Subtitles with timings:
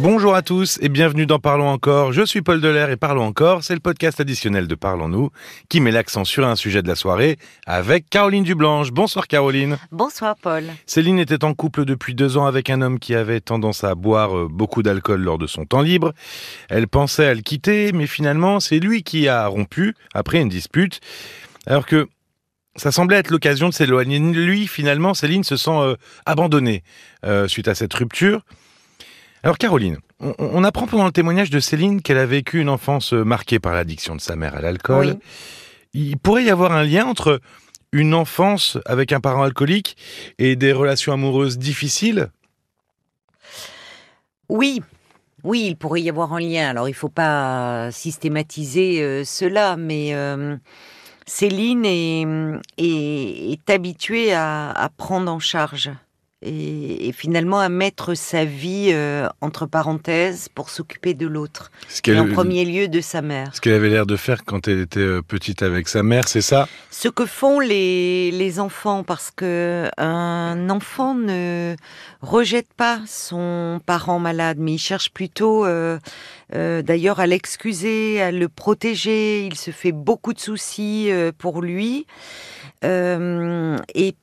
[0.00, 2.12] Bonjour à tous et bienvenue dans Parlons encore.
[2.12, 5.30] Je suis Paul Delair et Parlons encore, c'est le podcast additionnel de Parlons-nous
[5.68, 7.36] qui met l'accent sur un sujet de la soirée
[7.66, 8.92] avec Caroline Dublanche.
[8.92, 9.76] Bonsoir Caroline.
[9.90, 10.62] Bonsoir Paul.
[10.86, 14.36] Céline était en couple depuis deux ans avec un homme qui avait tendance à boire
[14.38, 16.12] euh, beaucoup d'alcool lors de son temps libre.
[16.68, 21.00] Elle pensait à le quitter, mais finalement c'est lui qui a rompu après une dispute.
[21.66, 22.06] Alors que
[22.76, 24.20] ça semblait être l'occasion de s'éloigner.
[24.20, 26.84] Lui, finalement, Céline se sent euh, abandonnée
[27.26, 28.44] euh, suite à cette rupture.
[29.42, 33.22] Alors Caroline, on, apprend pendant le témoignage de Céline qu'elle a vécu une enfance euh,
[33.22, 35.16] marquée par l'addiction de sa mère à l'alcool.
[35.94, 37.40] Il pourrait y avoir un lien entre
[37.92, 39.96] une enfance avec un parent alcoolique
[40.38, 42.30] et des relations amoureuses difficiles?
[44.48, 44.82] Oui,
[45.44, 46.68] oui, il pourrait y avoir un lien.
[46.68, 50.56] Alors il ne faut pas systématiser euh, cela, mais euh,
[51.26, 51.84] Céline
[52.76, 55.90] est, habituée à, prendre en charge
[56.42, 61.70] et, finalement à mettre sa vie euh, entre parenthèses pour s'occuper de l'autre.
[62.06, 63.54] Et en premier lieu de sa mère.
[63.54, 66.40] Ce qu'elle avait l'air de faire quand elle était euh, petite avec sa mère, c'est
[66.40, 66.68] ça?
[66.90, 71.74] Ce que font les, les enfants, parce que un enfant ne
[72.22, 75.98] rejette pas son parent malade, mais il cherche plutôt euh,
[76.52, 79.44] d'ailleurs à l'excuser, à le protéger.
[79.44, 82.06] Il se fait beaucoup de soucis pour lui.
[82.82, 84.14] et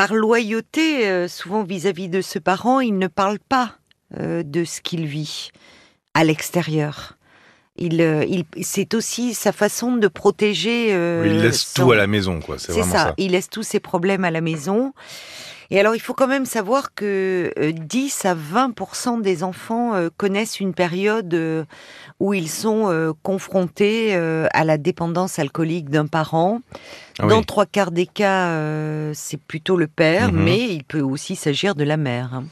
[0.00, 3.74] par loyauté, euh, souvent vis-à-vis de ce parent, il ne parle pas
[4.18, 5.50] euh, de ce qu'il vit
[6.14, 7.18] à l'extérieur.
[7.76, 10.88] Il, euh, il c'est aussi sa façon de protéger.
[10.88, 12.58] il laisse tout à la maison, quoi.
[12.58, 12.84] C'est ça.
[12.84, 13.14] ça.
[13.18, 14.94] Il laisse tous ses problèmes à la maison.
[15.70, 20.74] Et alors, il faut quand même savoir que 10 à 20% des enfants connaissent une
[20.74, 21.66] période
[22.18, 26.60] où ils sont confrontés à la dépendance alcoolique d'un parent.
[27.22, 30.42] Ah Dans trois quarts des cas, euh, c'est plutôt le père, mhm.
[30.42, 32.42] mais il peut aussi s'agir de la mère.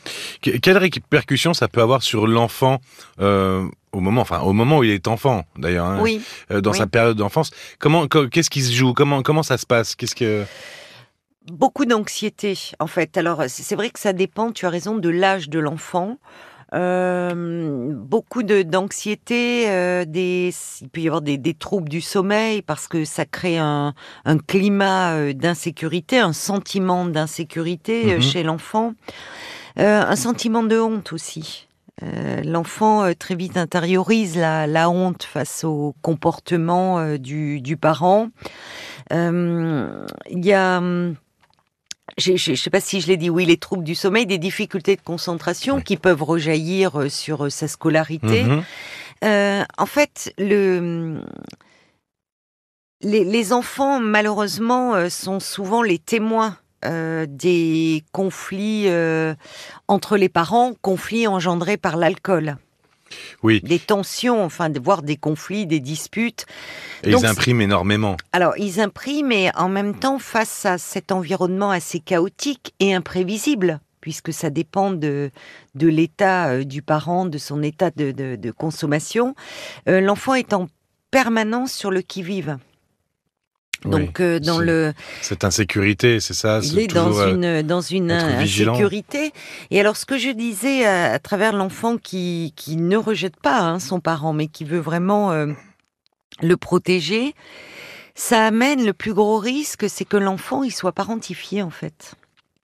[0.43, 2.81] Quelle répercussion ça peut avoir sur l'enfant
[3.21, 6.21] euh, au moment, enfin au moment où il est enfant, d'ailleurs, hein, oui.
[6.51, 8.93] Euh, dans sa période d'enfance Comment, qu'est-ce qui se joue?
[8.93, 9.95] Comment, comment ça se passe?
[9.95, 10.45] Qu'est-ce que
[11.51, 13.17] Beaucoup d'anxiété, en fait.
[13.17, 14.53] Alors, c'est vrai que ça dépend.
[14.53, 16.19] Tu as raison de l'âge de l'enfant.
[16.75, 22.61] Euh, beaucoup de d'anxiété, euh, des, il peut y avoir des, des, troubles du sommeil
[22.61, 23.95] parce que ça crée un,
[24.27, 28.21] un climat euh, d'insécurité, un sentiment d'insécurité mhm.
[28.21, 28.93] chez l'enfant,
[29.77, 31.69] un sentiment de honte aussi.
[32.45, 38.29] L'enfant très vite intériorise la, la, honte face au comportement du, du parent.
[39.11, 41.15] Il y a hum,
[42.19, 44.97] je ne sais pas si je l'ai dit, oui, les troubles du sommeil, des difficultés
[44.97, 48.45] de concentration qui peuvent rejaillir euh, sur euh, sa scolarité.
[48.45, 48.63] Mhm.
[49.25, 51.23] Euh, en fait, le,
[53.01, 58.87] les, enfants, malheureusement, sont souvent les témoins des conflits
[59.89, 62.59] entre les parents, conflits engendrés par l'alcool.
[63.43, 63.61] Oui.
[63.63, 66.47] Des tensions, enfin, voire des conflits, des disputes.
[67.05, 68.17] Et ils impriment énormément.
[68.33, 73.81] Alors, ils impriment, mais en même temps, face à cet environnement assez chaotique et imprévisible,
[74.01, 75.31] puisque ça dépend de,
[75.75, 79.35] de l'état euh, du parent, de son état de, consommation,
[79.89, 80.69] euh, l'enfant est en
[81.11, 82.59] permanence sur le qui-vive.
[83.85, 86.61] Donc euh, dans le cette insécurité, c'est ça.
[86.63, 89.33] Il est dans euh, une dans une insécurité.
[89.71, 93.79] Et alors ce que je disais à, travers l'enfant qui qui ne rejette pas hein,
[93.79, 95.47] son parent, mais qui veut vraiment euh,
[96.43, 97.35] le protéger,
[98.15, 102.15] ça amène le plus gros risque, c'est que l'enfant il soit parentifié en fait.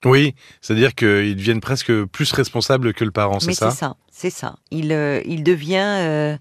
[0.05, 3.71] Oui, c'est-à-dire qu'il devienne presque plus responsable que le parent, c'est ça?
[3.71, 4.57] C'est ça, c'est ça.
[4.71, 4.93] Il
[5.27, 6.39] il devient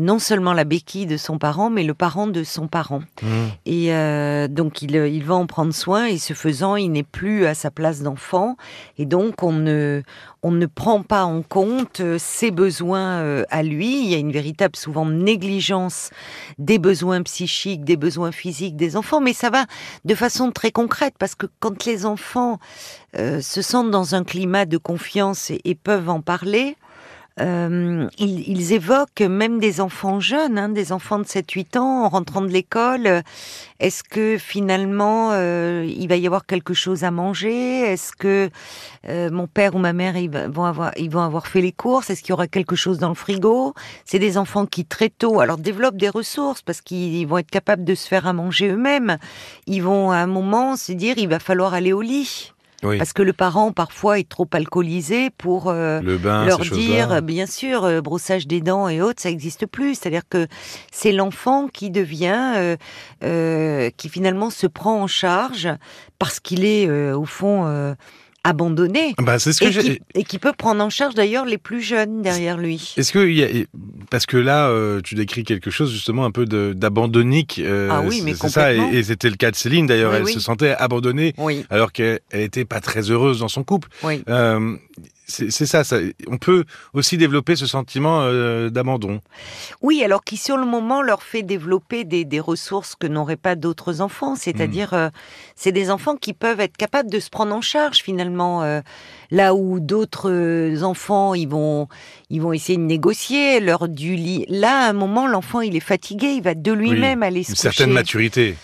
[0.00, 3.02] non seulement la béquille de son parent, mais le parent de son parent.
[3.22, 3.26] Mmh.
[3.66, 7.46] Et euh, donc il, il, va en prendre soin et ce faisant, il n'est plus
[7.46, 8.56] à sa place d'enfant.
[8.98, 10.02] Et donc on ne,
[10.42, 14.02] on ne prend pas en compte euh, ses besoins euh, à lui.
[14.02, 16.10] Il y a une véritable souvent négligence
[16.58, 19.66] des besoins psychiques, des besoins physiques des enfants, mais ça va
[20.04, 22.58] de façon très concrète parce que quand les enfants
[23.14, 26.76] se sentent dans un climat de confiance et peuvent en parler,
[27.38, 32.40] euh, ils, évoquent même des enfants jeunes, hein, des enfants de 7-8 ans en rentrant
[32.40, 33.22] de l'école.
[33.78, 37.80] Est-ce que finalement euh, il va y avoir quelque chose à manger?
[37.80, 38.48] Est-ce que
[39.08, 42.08] euh, mon père ou ma mère ils vont avoir ils vont avoir fait les courses?
[42.08, 43.74] Est-ce qu'il y aura quelque chose dans le frigo?
[44.06, 47.84] C'est des enfants qui très tôt alors développent des ressources parce qu'ils vont être capables
[47.84, 49.18] de se faire à manger eux-mêmes.
[49.66, 52.52] Ils vont à un moment se dire il va falloir aller au lit.
[52.98, 58.00] Parce que le parent parfois est trop alcoolisé pour euh, leur dire, bien sûr, euh,
[58.00, 59.94] brossage des dents et autres, ça n'existe plus.
[59.94, 60.46] C'est-à-dire que
[60.92, 62.76] c'est l'enfant qui devient,
[63.22, 65.68] euh, qui finalement se prend en charge
[66.18, 67.94] parce qu'il est au fond
[68.46, 69.14] abandonné.
[69.18, 71.80] Bah, c'est ce que et, qui, et qui peut prendre en charge d'ailleurs les plus
[71.82, 72.94] jeunes derrière lui.
[72.96, 73.48] Est-ce que il y a...
[74.10, 77.60] parce que là, euh, tu décris quelque chose justement un peu d'abandonnique.
[77.62, 78.72] euh, Ah oui, mais c'est ça.
[78.72, 80.12] Et, c'était le cas de Céline d'ailleurs.
[80.12, 80.32] Oui, elle oui.
[80.32, 83.88] se sentait abandonnée Oui, alors qu'elle elle était pas très heureuse dans son couple.
[84.02, 84.22] oui.
[84.28, 84.76] Euh,
[85.26, 85.98] c'est ça, ça.
[86.28, 86.64] On peut
[86.94, 89.20] aussi développer ce sentiment euh, d'abandon.
[89.82, 93.56] Oui, alors qui sur le moment leur fait développer des, des ressources que n'auraient pas
[93.56, 94.36] d'autres enfants.
[94.36, 95.08] C'est-à-dire, euh,
[95.56, 98.62] c'est des enfants qui peuvent être capables de se prendre en charge finalement.
[98.62, 98.80] euh,
[99.32, 101.88] là où d'autres enfants, ils vont,
[102.30, 104.46] ils vont essayer de négocier leur du lit.
[104.48, 107.56] Là, à un moment, l'enfant, il est fatigué, il va de lui-même aller se Une
[107.56, 107.62] coucher.
[107.72, 108.54] certaine maturité.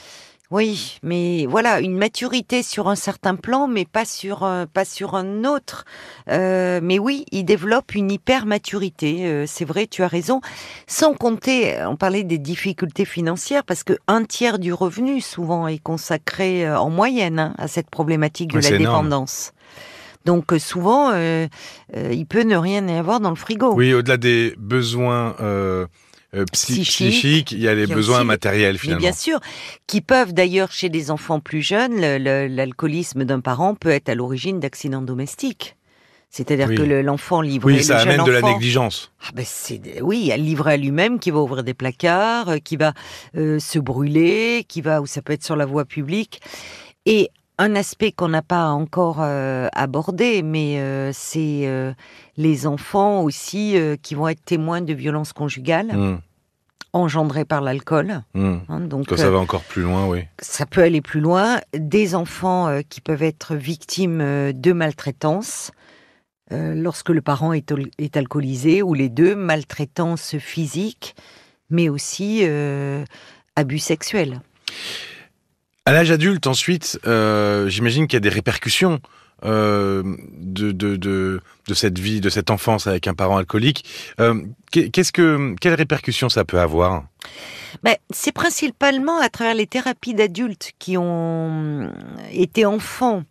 [0.53, 5.15] Oui, mais voilà, une maturité sur un certain plan, mais pas sur un, pas sur
[5.15, 5.87] un autre.
[6.29, 9.25] Euh, mais oui, il développe une hyper maturité.
[9.25, 10.43] euh, c'est vrai, tu as raison.
[10.87, 15.79] Sans compter, on parlait des difficultés financières, parce que un tiers du revenu souvent est
[15.83, 19.07] consacré euh, en moyenne hein, à cette problématique de la énorme.
[19.09, 19.53] dépendance.
[20.27, 21.47] Donc euh, souvent, euh,
[21.97, 23.73] euh, il peut ne rien y avoir dans le frigo.
[23.75, 25.35] Oui, au-delà des besoins
[26.35, 27.11] euh, psy- Psychiques.
[27.11, 29.01] psychiques, il y a les Il y a besoins aussi matériels Mais finalement.
[29.01, 29.41] bien sûr,
[29.87, 34.09] qui peuvent d'ailleurs chez des enfants plus jeunes, le- le- l'alcoolisme d'un parent peut être
[34.09, 35.77] à l'origine d'accidents domestiques.
[36.31, 36.77] C'est-à-dire Oui.
[36.77, 39.13] que le- l'enfant livré, Oui, le ça jeune amène de la négligence.
[39.23, 42.95] Ah ben c'est oui, livré à lui-même, qui va ouvrir des placards, euh, qui va
[43.37, 46.41] euh, se brûler, qui va ou ça peut être sur la voie publique.
[47.05, 47.29] Et
[47.59, 51.93] un aspect qu'on n'a pas encore euh, abordé, mais euh, c'est euh,
[52.37, 56.21] les enfants aussi qui vont être témoins de violences conjugales Hum,
[56.95, 58.23] engendrées par l'alcool.
[58.35, 58.63] hum.
[58.69, 58.81] hein.
[58.81, 60.25] donc Quand ça va encore plus loin, oui.
[60.41, 61.61] ça peut aller plus loin.
[61.75, 64.19] Des enfants qui peuvent être victimes
[64.53, 65.71] de maltraitance
[66.51, 71.15] lorsque le parent est, est alcoolisé ou les deux, maltraitance physique,
[71.71, 72.45] mais aussi
[73.57, 74.41] abus sexuels.
[75.85, 79.01] À l'âge adulte, ensuite, euh, j'imagine qu'il y a des répercussions
[79.45, 80.05] euh,
[80.39, 81.41] de, de, de,
[81.75, 83.85] cette vie, de cette enfance avec un parent alcoolique.
[84.21, 84.41] Euh,
[84.71, 87.03] qu'est- qu'est-ce que, quelles répercussions ça peut avoir?
[87.83, 91.91] Mais c'est principalement à travers les thérapies d'adultes qui ont
[92.31, 93.25] été enfants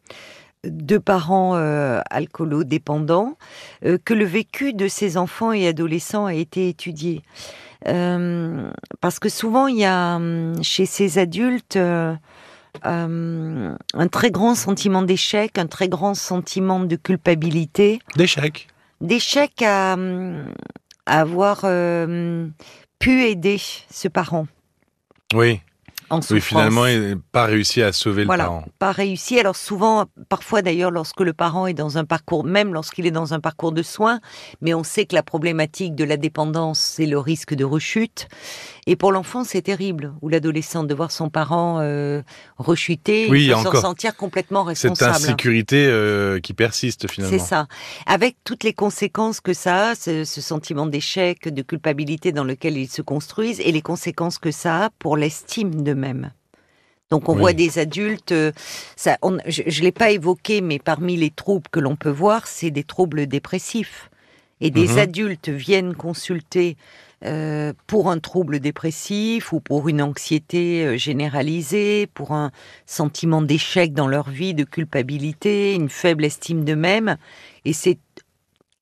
[0.65, 3.37] de parents euh, alcoolo-dépendants
[3.85, 7.21] euh, que le vécu de ces enfants et adolescents a été étudié.
[7.87, 12.15] Euh, parce que souvent, il y a hum, chez ces adultes euh,
[12.85, 18.67] euh, un très grand sentiment d'échec, un très grand sentiment de culpabilité, D'échecs.
[19.01, 20.45] d'échec à, hum,
[21.05, 22.47] à avoir euh,
[22.99, 23.59] pu aider
[23.91, 24.47] ce parent
[25.33, 25.59] Oui.
[26.11, 26.47] En Oui, souffrance.
[26.47, 28.43] finalement, il pas réussi à sauver Voilà.
[28.43, 28.65] le parent.
[28.79, 29.39] pas réussi.
[29.39, 33.33] Alors souvent, parfois d'ailleurs, lorsque le parent est dans un parcours, même lorsqu'il est dans
[33.33, 34.19] un parcours de soins,
[34.61, 38.27] mais on sait que la problématique de la dépendance, c'est le risque de rechute.
[38.87, 42.21] Et pour l'enfant, c'est terrible, ou l'adolescent, de voir son parent euh,
[42.57, 45.15] rechuter, Oui, peut s'en sentir complètement Cette responsable.
[45.15, 47.37] insécurité euh, qui persiste finalement.
[47.37, 47.67] C'est ça.
[48.07, 52.77] Avec toutes les conséquences que ça a, ce, ce sentiment d'échec, de culpabilité dans lequel
[52.77, 55.83] ils se construisent, et les conséquences que ça a pour l'estime
[57.09, 57.39] Donc on Oui.
[57.41, 58.51] voit des adultes, euh,
[58.95, 62.47] ça, on- je ne l'ai pas évoqué, mais parmi les troubles que l'on peut voir,
[62.47, 64.09] c'est des troubles dépressifs.
[64.61, 64.97] Et des Mhm.
[64.99, 66.77] adultes viennent consulter
[67.23, 72.51] euh, pour un trouble dépressif ou pour une anxiété euh, généralisée, pour un
[72.87, 77.17] sentiment d'échec dans leur vie, de culpabilité, une faible estime d'eux-mêmes.
[77.63, 77.99] Et c'est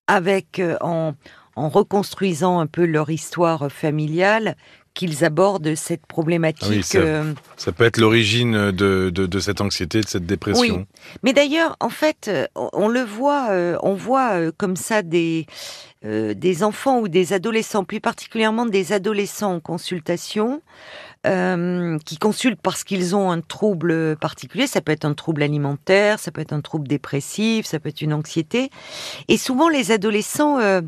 [0.08, 1.14] avec, en,
[1.56, 4.56] en reconstruisant un peu leur histoire familiale,
[4.94, 6.64] qu'ils abordent cette problématique.
[6.66, 10.26] Ah oui, ça- euh, Ça peut être l'origine de, de, de cette anxiété, de cette
[10.26, 10.86] dépression.
[11.24, 15.02] Mais d'ailleurs, en fait, euh, on, on le voit, euh, on voit euh, comme ça
[15.02, 15.46] des
[16.06, 20.62] euh, des enfants ou des adolescents, plus particulièrement des adolescents en consultation,
[21.28, 24.66] euh, qui consultent parce qu'ils ont un trouble particulier.
[24.66, 28.02] Ça peut être un trouble alimentaire, ça peut être un trouble dépressif, ça peut être
[28.02, 28.70] une anxiété.
[29.28, 30.80] Et souvent, les adolescents euh,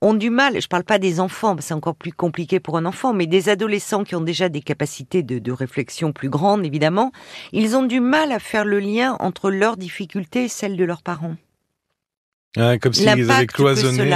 [0.00, 0.58] ont du mal.
[0.62, 4.02] Je parle pas des enfants, c'est encore plus compliqué pour un enfant, mais des adolescents
[4.02, 7.12] qui ont déjà des capacités de réflexion plus grandes, évidemment,
[7.52, 11.02] ils ont du mal à faire le lien entre leurs difficultés et celles de leurs
[11.02, 11.36] parents.
[12.56, 14.14] Ah, comme s'ils avaient cloisonné.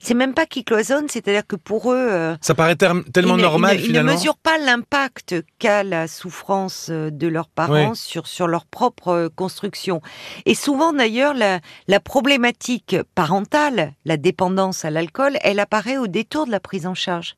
[0.00, 3.42] C'est même pas qu'ils cloisonnent, c'est-à-dire que pour eux, euh, Ça paraît tellement ils ne-
[3.42, 4.12] normal ils ne, ils finalement.
[4.12, 9.08] ne mesurent pas l'impact qu'a la souffrance euh, de leurs parents sur, sur leur propre
[9.08, 10.00] euh, construction.
[10.46, 16.46] Et souvent d'ailleurs, la, la problématique parentale, la dépendance à l'alcool, elle apparaît au détour
[16.46, 17.34] de la prise en charge.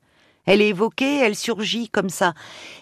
[0.47, 2.33] Elle est évoquée, elle surgit comme ça.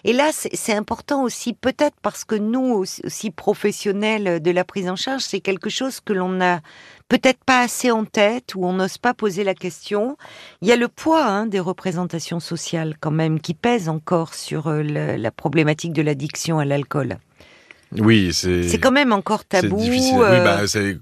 [0.04, 4.96] Et là, c'est important aussi, peut-être parce que nous, aussi, professionnels de la prise en
[4.96, 6.60] charge, c'est quelque chose que l'on n'a
[7.10, 10.16] peut-être pas assez en tête ou on n'ose pas poser la question.
[10.62, 14.68] Il y a le poids hein, des représentations sociales quand même qui pèse encore sur
[14.68, 17.18] euh, la problématique de l'addiction à l'alcool.
[17.98, 18.68] Oui, c'est.
[18.68, 19.76] C'est quand même encore tabou.
[19.80, 20.18] C'est difficile.
[20.18, 20.60] Oui, bah,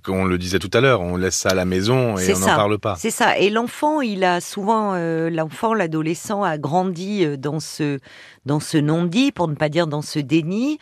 [0.08, 2.46] on le disait tout à l'heure, on laisse ça à la maison et on n'en
[2.46, 2.96] parle pas.
[2.98, 3.36] C'est ça.
[3.36, 4.94] Et l'enfant, il a souvent,
[5.28, 7.98] l'enfant, l'adolescent a grandi dans ce,
[8.46, 10.78] dans ce non-dit, pour ne pas dire dans ce déni.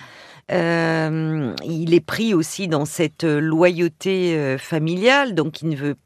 [0.52, 5.96] Euh, il est pris aussi dans cette loyauté euh, familiale, donc il ne veut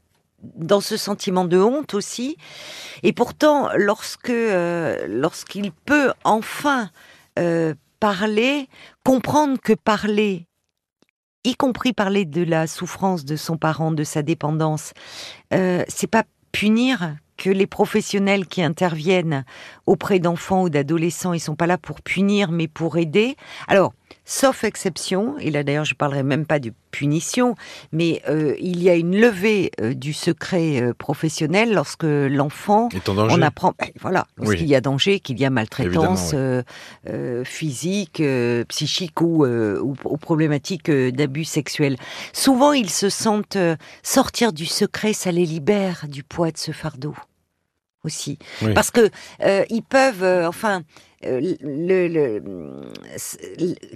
[0.56, 2.36] dans ce sentiment de honte aussi.
[3.02, 6.90] Et pourtant, lorsque euh, lorsqu'il peut enfin
[8.00, 8.68] parler,
[9.04, 10.46] comprendre que parler,
[11.44, 14.92] y compris parler de la souffrance de son parent, de sa dépendance,
[15.50, 19.44] c'est pas punir que les professionnels qui interviennent
[19.86, 23.36] auprès d'enfants ou d'adolescents, ils sont pas là pour punir, mais pour aider.
[23.68, 23.94] Alors,
[24.24, 27.54] sauf exception, et là d'ailleurs je parlerai même pas de punition,
[27.92, 33.42] mais euh, il y a une levée euh, du secret euh, professionnel lorsque l'enfant, on
[33.42, 36.34] apprend, ben, voilà, lorsqu'il y a danger, qu'il y a maltraitance
[37.44, 38.22] physique,
[38.68, 41.96] psychique ou, ou, ou problématique d'abus sexuels.
[42.32, 43.58] Souvent ils se sentent
[44.02, 47.14] sortir du secret, ça les libère du poids de ce fardeau
[48.04, 48.38] aussi,
[48.74, 49.10] parce que
[49.70, 50.82] ils peuvent, enfin
[51.26, 52.42] euh, le,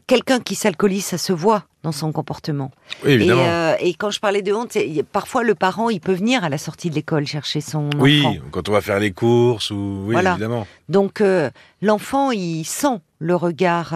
[0.06, 2.70] quelqu'un qui s'alcoolise, ça se voit dans son comportement.
[3.06, 4.76] Euh, et, quand je parlais de honte,
[5.10, 7.98] parfois le parent, il peut venir à la sortie de l'école chercher son enfant.
[7.98, 10.66] Oui, quand on va faire les courses ou oui, évidemment.
[10.88, 11.50] Donc euh,
[11.80, 13.94] l'enfant, il sent le regard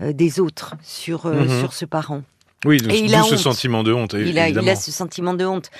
[0.00, 1.60] des autres sur mhm.
[1.60, 2.22] sur ce parent.
[2.64, 4.14] Oui, et il a ce sentiment de honte.
[4.14, 5.70] Il a, il a, ce sentiment de honte.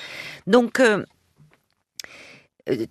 [0.45, 1.03] Donc euh,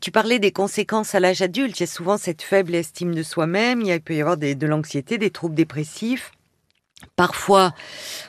[0.01, 1.79] tu parlais des conséquences à l'âge adulte.
[1.79, 3.83] Il y a souvent cette faible estime de soi-même.
[3.83, 6.33] Il peut y avoir de l'anxiété, des troubles dépressifs.
[7.15, 7.75] Parfois,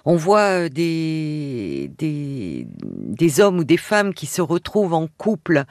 [0.06, 5.64] on voit euh, des, des, hommes ou des femmes qui se retrouvent en couple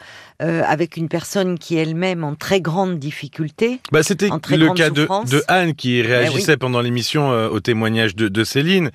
[0.43, 3.81] euh, avec une personne qui elle-même en très grande difficulté.
[3.93, 5.09] Bah, C'était le cas de,
[5.49, 8.91] Anne qui eh réagissait pendant l'émission euh, au témoignage de, Céline.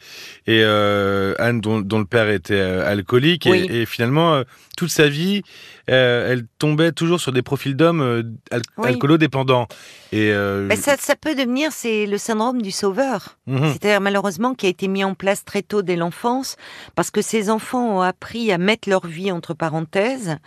[0.47, 3.45] Et Anne, dont, le père était alcoolique.
[3.47, 4.43] Et, finalement,
[4.77, 5.43] toute sa vie,
[5.87, 8.35] elle tombait toujours sur des profils d'hommes
[8.77, 9.67] alcoolodépendants.
[10.11, 13.37] Et bah, ça, ça, peut devenir, c'est le syndrome du sauveur.
[13.47, 13.71] Mhm.
[13.71, 16.55] C'est-à-dire malheureusement qui a été mis en place très tôt dès l'enfance,
[16.95, 20.37] parce que ces enfants ont appris à mettre leur vie entre parenthèses.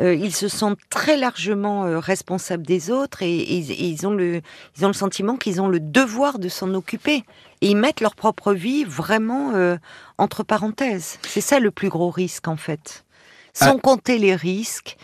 [0.00, 4.40] Euh, ils se sentent très largement euh, responsables des autres et, ils, ont le,
[4.76, 7.24] ils ont le sentiment qu'ils ont le devoir de s'en occuper.
[7.60, 9.76] Et ils mettent leur propre vie vraiment euh,
[10.16, 11.18] entre parenthèses.
[11.22, 13.04] C'est ça le plus gros risque en fait.
[13.52, 13.80] Sans ah.
[13.82, 14.96] compter les risques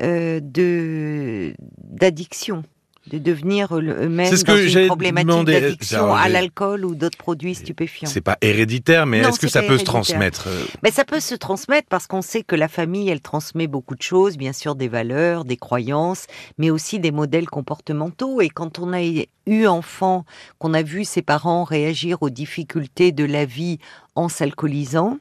[0.00, 2.64] de d'addiction
[3.10, 8.08] de devenir eux-mêmes dans une problématique d'addiction à l'alcool ou d'autres produits stupéfiants.
[8.08, 11.34] C'est pas héréditaire, mais est-ce que ça peut se transmettre euh mais Ça peut se
[11.34, 14.88] transmettre parce qu'on sait que la famille, elle transmet beaucoup de choses, bien sûr des
[14.88, 16.26] valeurs, des croyances,
[16.58, 18.40] mais aussi des modèles comportementaux.
[18.40, 20.24] Et quand on a eu enfant,
[20.58, 23.78] qu'on a vu ses parents réagir aux difficultés de la vie
[24.14, 25.18] en s'alcoolisant,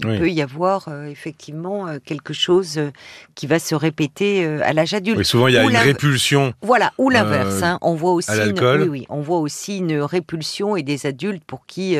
[0.00, 2.90] il peut y avoir euh, effectivement euh, quelque chose euh,
[3.34, 5.18] qui va se répéter à l'âge adulte.
[5.18, 6.52] Oui, souvent il y a une répulsion.
[6.62, 7.62] Voilà, ou l'inverse.
[7.62, 7.78] Hein.
[7.82, 11.66] On voit aussi, une, oui, oui, on voit aussi une répulsion et des adultes pour
[11.66, 11.96] qui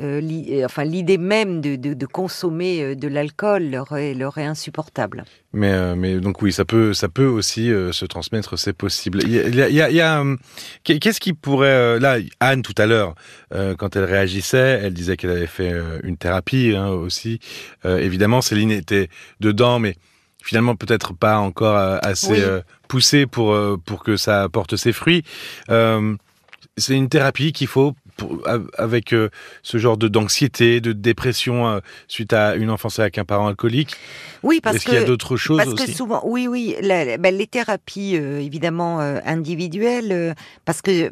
[0.00, 5.24] euh, euh, enfin l'idée même de, consommer euh, de l'alcool leur est, leur est insupportable.
[5.52, 9.22] Mais, mais donc oui, ça peut, ça peut aussi se transmettre, c'est possible.
[9.24, 10.24] Il y a,
[10.84, 13.14] qu'est-ce qui pourrait là Anne tout à l'heure,
[13.50, 17.40] quand elle réagissait, elle disait qu'elle avait fait une thérapie hein, aussi.
[17.86, 19.08] évidemment, Céline était
[19.40, 19.96] dedans, mais
[20.42, 22.44] finalement peut-être pas encore assez
[22.86, 25.24] poussée pour pour que ça porte ses fruits.
[26.76, 27.94] c'est une thérapie qu'il faut
[28.76, 29.28] avec euh,
[29.62, 33.94] ce genre de d'anxiété, de dépression euh, suite à une enfance avec un parent alcoolique?
[34.42, 38.16] Oui, parce qu'il y a d'autres choses parce que souvent, oui, oui, ben, les thérapies
[38.16, 40.34] euh, évidemment individuelles,
[40.64, 41.10] parce que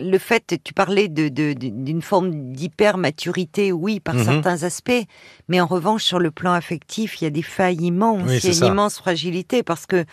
[0.00, 4.24] le fait, tu parlais de d'une forme d'hyper maturité, oui, par mhm.
[4.24, 5.04] certains aspects,
[5.48, 8.54] mais en revanche sur le plan affectif, il y a des failles immenses, il y
[8.54, 10.04] a une immense fragilité parce que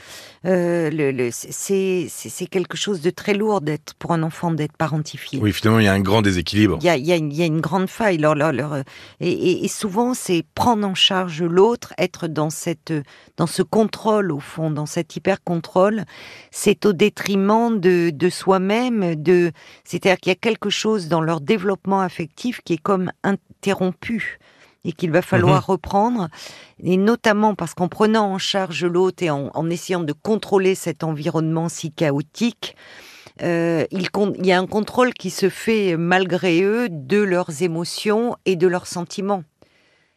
[0.44, 5.40] le, c'est quelque chose de très lourd d'être pour un enfant d'être parentifié.
[5.42, 6.78] Oui, finalement, il y a un grand déséquilibre.
[6.82, 8.20] Il y a, une grande faille.
[9.20, 12.94] et, souvent, c'est prendre en charge l'autre, être dans, cette,
[13.38, 16.06] dans ce contrôle, au fond, dans cet hyper-contrôle.
[16.52, 19.16] C'est au détriment de, soi-même.
[19.16, 19.52] De,
[19.84, 24.40] C'est-à-dire qu'il y a quelque chose dans leur développement affectif qui est comme interrompu
[24.86, 25.66] et qu'il va falloir mhm.
[25.66, 26.28] reprendre,
[26.82, 31.70] et notamment parce qu'en prenant en charge l'autre et en, essayant de contrôler cet environnement
[31.70, 32.76] si chaotique,
[33.42, 34.08] euh, il,
[34.44, 38.88] y a un contrôle qui se fait malgré eux de leurs émotions et de leurs
[38.88, 39.44] sentiments.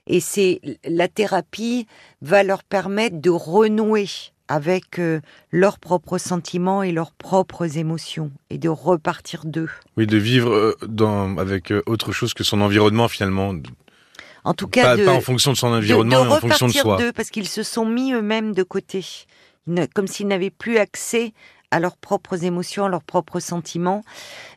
[0.07, 1.87] Et c'est la thérapie
[2.23, 4.07] va leur permettre de renouer
[4.47, 5.21] avec euh,
[5.51, 9.69] leurs propres sentiments et leurs propres émotions et de repartir d'eux.
[9.99, 13.55] Oui, de vivre euh, dans, avec autre chose que son environnement finalement.
[14.45, 16.99] En tout cas, pas, en fonction de son environnement, mais en fonction de soi.
[17.15, 19.05] parce qu'ils se sont mis eux-mêmes de côté,
[19.95, 21.35] comme s'ils n'avaient plus accès
[21.71, 24.03] à leurs propres émotions, à leurs propres sentiments.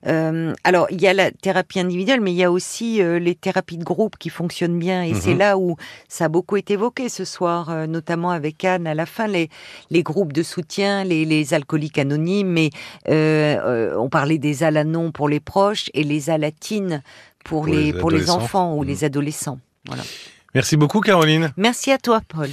[0.07, 3.35] Euh, alors, il y a la thérapie individuelle, mais il y a aussi euh, les
[3.35, 5.03] thérapies de groupe qui fonctionnent bien.
[5.03, 5.39] Et c'est mhm.
[5.39, 5.75] là où
[6.07, 9.49] ça a beaucoup été évoqué ce soir, euh, notamment avec Anne à la fin, les,
[9.89, 12.49] les groupes de soutien, les, les alcooliques anonymes.
[12.49, 12.69] Mais
[13.07, 17.03] on parlait des alanons pour les proches et les alatines
[17.43, 18.87] pour, les, pour les enfants ou mhm.
[18.87, 19.59] les adolescents.
[19.87, 20.03] Voilà.
[20.53, 21.53] Merci beaucoup Caroline.
[21.55, 22.49] Merci à toi Paul.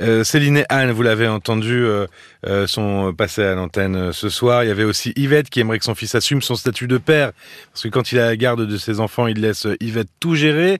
[0.00, 2.06] Euh, Céline et Anne, vous l'avez entendu, euh,
[2.46, 4.64] euh, sont passées à l'antenne ce soir.
[4.64, 7.32] Il y avait aussi Yvette qui aimerait que son fils assume son statut de père,
[7.70, 10.78] parce que quand il a la garde de ses enfants, il laisse Yvette tout gérer.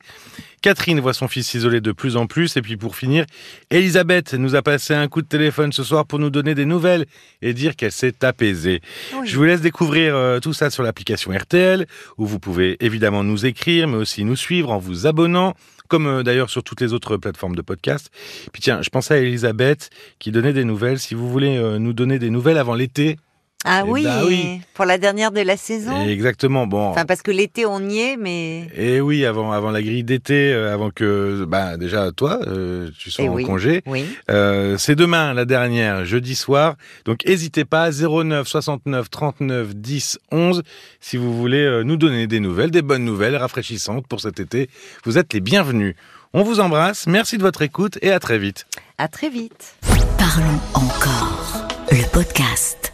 [0.63, 2.57] Catherine voit son fils s'isoler de plus en plus.
[2.57, 3.27] Et puis pour finir,
[3.71, 7.05] Elisabeth nous a passé un coup de téléphone ce soir pour nous donner des nouvelles
[7.43, 8.81] et dire qu'elle s'est apaisée.
[9.25, 11.87] Je vous laisse découvrir tout ça sur l'application RTL,
[12.17, 15.55] où vous pouvez évidemment nous écrire, mais aussi nous suivre en vous abonnant
[15.93, 18.11] comme euh, d'ailleurs sur toutes les autres plateformes de podcast.
[18.51, 20.99] Puis tiens, je pensais à Elisabeth qui donnait des nouvelles.
[20.99, 23.19] Si vous voulez euh, nous donner des nouvelles avant l'été,
[23.65, 26.07] ah eh oui, bah oui, pour la dernière de la saison.
[26.07, 26.67] Exactement.
[26.67, 26.89] Bon.
[26.89, 28.63] Enfin parce que l'été on y est, mais.
[28.75, 32.91] Et eh oui, avant avant la grille d'été, euh, avant que bah déjà toi euh,
[32.99, 33.83] tu sois eh en congé.
[33.87, 34.05] Oui.
[34.31, 36.75] Euh, c'est demain la dernière, jeudi soir.
[37.05, 40.63] Donc n'hésitez pas 09 69 39 10 11
[41.01, 44.69] si vous voulez nous donner des nouvelles, des bonnes nouvelles rafraîchissantes pour cet été.
[45.05, 45.95] Vous êtes les bienvenus.
[46.35, 47.07] On vous embrasse.
[47.07, 48.67] Merci de votre écoute et à très vite.
[48.99, 49.77] À très vite.
[50.19, 51.69] Parlons encore.
[51.91, 52.92] Le podcast.